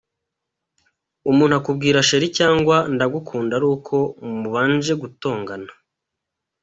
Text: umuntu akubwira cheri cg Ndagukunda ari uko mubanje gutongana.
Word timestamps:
umuntu 1.29 1.53
akubwira 1.59 1.99
cheri 2.09 2.27
cg 2.37 2.67
Ndagukunda 2.95 3.51
ari 3.57 3.67
uko 3.75 3.95
mubanje 4.39 4.93
gutongana. 5.01 5.71